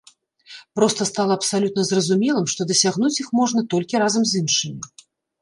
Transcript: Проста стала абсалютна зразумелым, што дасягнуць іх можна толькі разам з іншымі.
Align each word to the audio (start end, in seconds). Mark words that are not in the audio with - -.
Проста 0.77 1.01
стала 1.09 1.33
абсалютна 1.39 1.81
зразумелым, 1.89 2.49
што 2.55 2.67
дасягнуць 2.73 3.13
іх 3.25 3.29
можна 3.41 3.65
толькі 3.75 4.03
разам 4.07 4.23
з 4.33 4.43
іншымі. 4.43 4.81